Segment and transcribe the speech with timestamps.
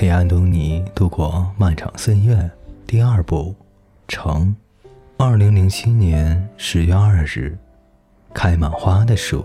[0.00, 2.50] 陪安东尼度过漫长岁月。
[2.86, 3.54] 第二部，
[4.08, 4.56] 成。
[5.18, 7.54] 二零零七年十月二日，
[8.32, 9.44] 开满花的树。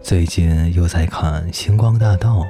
[0.00, 2.42] 最近又在看《星光大道》，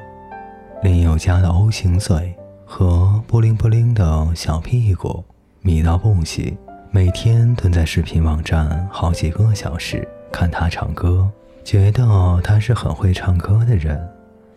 [0.83, 2.37] 林宥嘉的 O 型嘴
[2.67, 5.25] 和布灵布灵的小屁股
[5.63, 6.55] 迷到不行，
[6.91, 11.27] 每天蹲在视频网站好几个小时看他唱歌，
[11.65, 14.07] 觉得他是很会唱歌的人。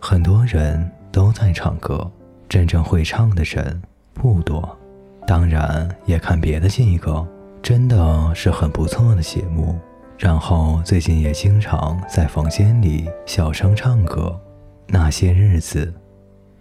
[0.01, 2.11] 很多人都在唱歌，
[2.51, 3.81] 真正会唱的人
[4.13, 4.77] 不多。
[5.25, 7.25] 当然也看别的几个，
[7.63, 9.79] 真的是很不错的节目。
[10.17, 14.37] 然后最近也经常在房间里小声唱歌。
[14.85, 15.93] 那些日子，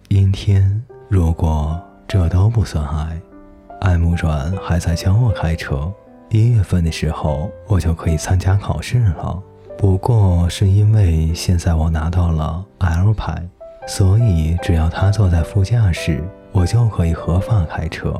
[0.07, 1.77] 阴天，如果
[2.07, 3.21] 这都不算爱，
[3.81, 5.91] 爱慕软还在教我开车。
[6.29, 9.43] 一月份的时候，我就可以参加考试了。
[9.77, 13.45] 不过是因为现在我拿到了 L 牌，
[13.87, 18.13] 所以只要他坐在副驾驶，我就可以合法开车。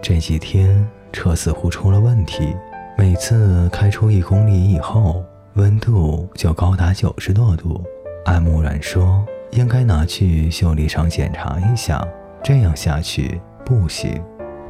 [0.00, 2.56] 这几天车似乎出了问题。
[2.96, 5.22] 每次开出一公里以后，
[5.54, 7.82] 温度就高达九十多度。
[8.24, 12.06] 安慕软说：“应该拿去修理厂检查一下，
[12.42, 14.22] 这样下去不行。”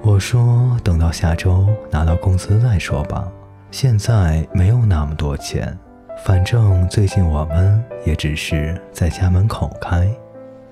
[0.03, 3.29] 我说：“等到下周拿到工资再说吧，
[3.71, 5.77] 现在没有那么多钱。
[6.25, 10.09] 反正最近我们也只是在家门口开。”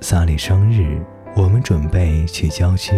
[0.01, 1.05] 萨莉生日，
[1.35, 2.95] 我们准备去郊区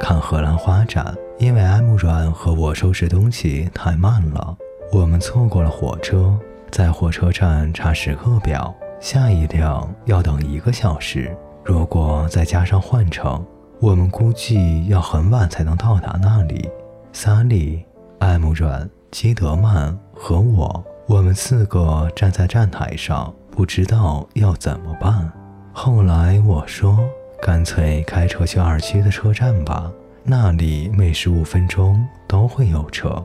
[0.00, 1.14] 看荷兰花展。
[1.38, 4.56] 因为艾慕软和我收拾东西太慢了，
[4.92, 6.36] 我们错过了火车，
[6.70, 11.34] 在火车站查时刻表，下一辆要等一个小时。
[11.64, 13.44] 如果再加上换乘，
[13.80, 16.68] 我们估计要很晚才能到达那里。
[17.12, 17.84] 萨利、
[18.18, 25.30] 安慕软、基德曼和我，我们四个站在站台上，不知道要怎么办。
[25.78, 27.06] 后来我说，
[27.42, 29.92] 干脆开车去二区的车站吧。
[30.24, 33.22] 那里每十五分钟都会有车。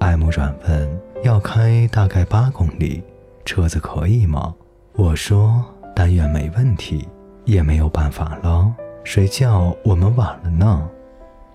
[0.00, 3.02] 艾姆软问：“要开大概八公里，
[3.46, 4.54] 车子可以吗？”
[4.96, 5.64] 我说
[5.96, 7.08] ：“但愿没问题。”
[7.46, 8.70] 也没有办法了，
[9.02, 10.86] 谁叫我们晚了呢？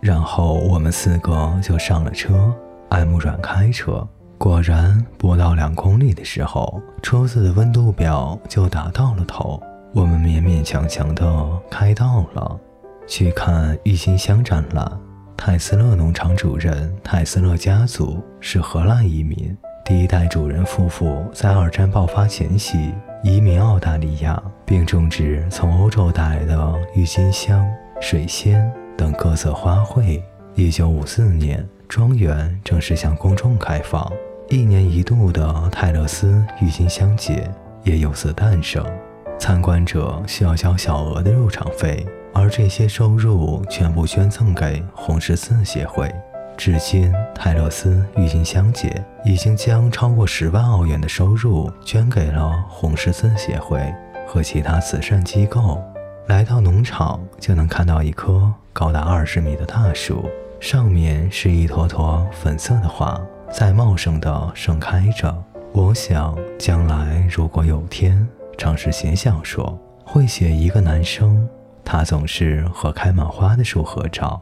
[0.01, 2.51] 然后我们四个就上了车。
[2.89, 4.05] 艾姆软开车，
[4.39, 9.61] 果然不到两公里的时候，车子的温度表就达到了头。
[10.41, 11.25] 勉勉强强的
[11.69, 12.59] 开到了。
[13.07, 14.91] 去看郁金香展览。
[15.35, 27.65] 泰斯勒农场主人泰斯勒家族是荷兰移民，第一代主人夫妇在二战爆发前夕移民澳大利亚，并种植从欧洲带来的郁金香、
[28.01, 30.21] 水仙等各色花卉。
[30.55, 34.11] 一九五四年，庄园正式向公众开放，
[34.49, 37.49] 一年一度的泰勒斯郁金香节
[37.83, 38.85] 也由此诞生。
[39.39, 42.05] 参观者需要交小额的入场费。
[42.31, 46.13] 而这些收入全部捐赠给红十字协会。
[46.55, 53.93] 至今，泰勒斯郁金香节已经将超过十万澳元的收入捐给了红十字协会
[54.27, 55.81] 和其他慈善机构。
[56.27, 60.29] 来到农场，就能看到一棵高达二十米的大树，
[60.59, 63.19] 上面是一坨坨粉色的花，
[63.51, 65.35] 在茂盛地盛开着。
[65.71, 68.27] 我想，将来如果有天
[68.59, 71.47] 尝试写小说，会写一个男生。
[71.85, 74.39] 他总是和开满花的树合照，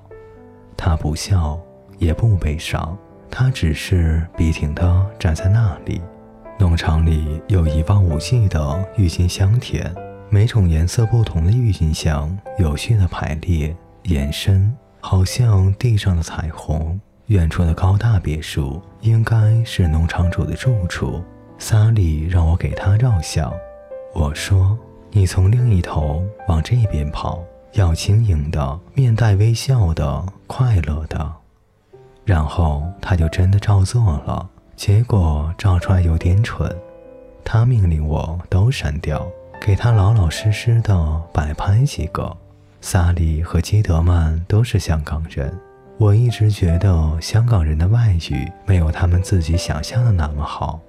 [0.76, 1.58] 他不笑
[2.00, 2.98] 也不悲伤，
[3.30, 6.02] 他只是笔挺地站在那里。
[6.58, 9.94] 农场里有一望无际的郁金香田，
[10.32, 13.74] 每种颜色不同的郁金香有序地排列
[14.06, 17.00] 延伸，好像地上的彩虹。
[17.28, 21.24] 远处的高大别墅应该是农场主的住处。
[21.60, 23.52] 萨利让我给他照相，
[24.18, 24.78] 我说。
[25.12, 27.42] 你从另一头往这边跑，
[27.74, 31.34] 要轻盈的，面带微笑的，快乐的。
[32.26, 36.70] 然后他就真的照做了，结果照出来有点蠢。
[37.44, 39.26] 他命令我都删掉，
[39.62, 42.36] 给他老老实实的摆拍几个。
[42.82, 45.52] 萨利和基德曼都是香港人，
[45.98, 50.80] 我一直觉得香港人的外语没有他们自己想象的那么好。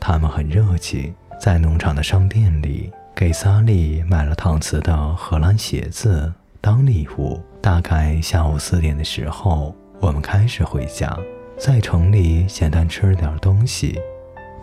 [0.00, 2.92] 他们很热情，在农场的商店里。
[3.12, 7.38] 给萨利买了搪瓷的荷兰鞋子当礼物。
[7.60, 11.14] 大概下午四点的时候，我们开始回家，
[11.58, 14.00] 在城里简单吃了点东西。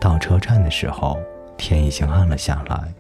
[0.01, 1.19] 到车站的时候，
[1.55, 2.91] 天已经暗了下来。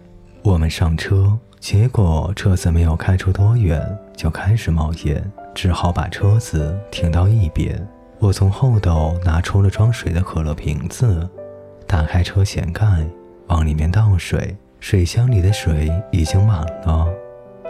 [0.43, 3.81] 我们上车，结果车子没有开出多远
[4.15, 7.83] 就开始冒烟，只好把车子停到一边。
[8.19, 11.27] 我从后斗拿出了装水的可乐瓶子，
[11.87, 12.85] 打开车前盖，
[13.47, 14.55] 往里面倒水。
[14.79, 17.07] 水箱里的水已经满了，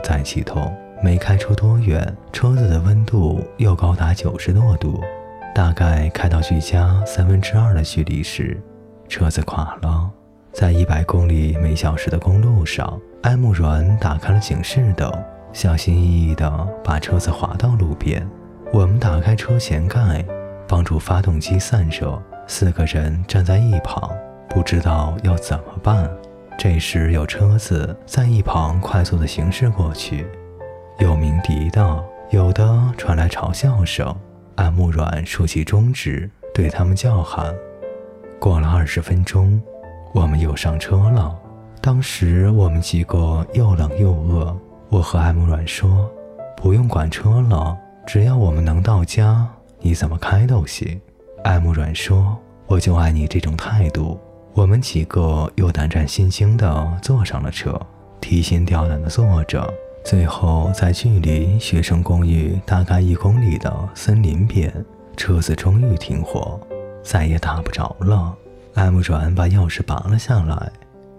[0.04, 5.02] 再启动，没开出多远，车子的温度又高达九十多度。
[5.56, 8.62] 大概开到距家三分之二的距离时，
[9.08, 10.10] 车子垮了。
[10.52, 15.12] 在一百公里每小时的公路上，艾木软打开了警示灯，
[15.54, 18.28] 小心翼翼地把车子滑到路边。
[18.74, 20.24] 我们打开车前盖，
[20.68, 22.22] 帮助发动机散热。
[22.48, 24.12] 四个人站在一旁，
[24.58, 26.10] 不知道要怎么办。
[26.58, 30.26] 这时，有车子在一旁快速的行驶过去，
[30.98, 34.12] 有鸣笛的，有的传来嘲笑声。
[34.56, 37.54] 安慕软竖起中指，对他们叫喊。
[38.40, 39.62] 过了二十分钟，
[40.12, 41.38] 我们又上车了。
[41.80, 44.58] 当时我们几个又冷又饿。
[44.90, 46.10] 我和艾慕软说
[46.58, 47.78] ：“不用管车了，
[48.08, 49.48] 只要我们能到家，
[49.82, 51.00] 你怎么开都行。”
[51.46, 54.20] 艾慕软说：“我就爱你这种态度。”
[54.58, 57.80] 我们几个又胆战心惊地坐上了车，
[58.20, 59.72] 提心吊胆地坐着。
[60.04, 64.74] 最后，在距离学生公寓大概一公里的森林边，
[65.16, 66.60] 车子终于停火，
[67.04, 68.36] 再也打不着了。
[68.74, 70.72] 艾姆转把钥匙拔了下来，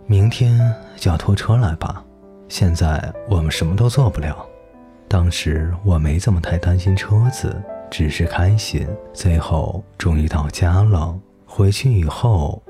[0.09, 0.59] 明天
[0.97, 2.05] 就要拖车来吧。
[2.49, 3.01] 现在
[3.31, 4.37] 我们什么都做不了。
[5.07, 7.55] 当时我没怎么太担心车子，
[7.89, 8.85] 只是开心。
[9.15, 12.61] 最后终于到家了，回去以后。